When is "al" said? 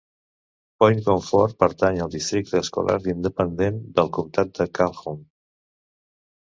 2.07-2.11